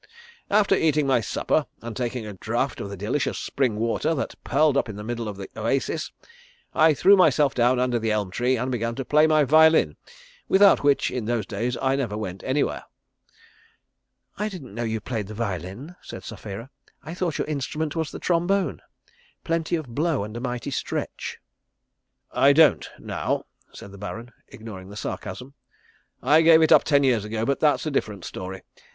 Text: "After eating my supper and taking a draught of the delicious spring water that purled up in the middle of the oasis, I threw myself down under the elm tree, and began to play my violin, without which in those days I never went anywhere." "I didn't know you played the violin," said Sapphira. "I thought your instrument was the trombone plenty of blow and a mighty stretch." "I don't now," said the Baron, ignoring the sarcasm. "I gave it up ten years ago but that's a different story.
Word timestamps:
"After 0.49 0.73
eating 0.75 1.05
my 1.05 1.21
supper 1.21 1.67
and 1.79 1.95
taking 1.95 2.25
a 2.25 2.33
draught 2.33 2.79
of 2.81 2.89
the 2.89 2.97
delicious 2.97 3.37
spring 3.37 3.75
water 3.75 4.15
that 4.15 4.33
purled 4.43 4.75
up 4.75 4.89
in 4.89 4.95
the 4.95 5.03
middle 5.03 5.27
of 5.27 5.37
the 5.37 5.47
oasis, 5.55 6.11
I 6.73 6.95
threw 6.95 7.15
myself 7.15 7.53
down 7.53 7.79
under 7.79 7.99
the 7.99 8.11
elm 8.11 8.31
tree, 8.31 8.57
and 8.57 8.71
began 8.71 8.95
to 8.95 9.05
play 9.05 9.27
my 9.27 9.43
violin, 9.43 9.97
without 10.47 10.83
which 10.83 11.11
in 11.11 11.25
those 11.25 11.45
days 11.45 11.77
I 11.79 11.95
never 11.95 12.17
went 12.17 12.43
anywhere." 12.43 12.85
"I 14.39 14.49
didn't 14.49 14.73
know 14.73 14.81
you 14.83 14.99
played 15.01 15.27
the 15.27 15.35
violin," 15.35 15.95
said 16.01 16.23
Sapphira. 16.23 16.71
"I 17.03 17.13
thought 17.13 17.37
your 17.37 17.45
instrument 17.45 17.95
was 17.95 18.09
the 18.09 18.17
trombone 18.17 18.81
plenty 19.43 19.75
of 19.75 19.87
blow 19.93 20.23
and 20.23 20.35
a 20.35 20.39
mighty 20.39 20.71
stretch." 20.71 21.37
"I 22.31 22.53
don't 22.53 22.89
now," 22.97 23.45
said 23.71 23.91
the 23.91 23.99
Baron, 23.99 24.31
ignoring 24.47 24.89
the 24.89 24.97
sarcasm. 24.97 25.53
"I 26.23 26.41
gave 26.41 26.63
it 26.63 26.71
up 26.71 26.85
ten 26.85 27.03
years 27.03 27.23
ago 27.23 27.45
but 27.45 27.59
that's 27.59 27.85
a 27.85 27.91
different 27.91 28.25
story. 28.25 28.63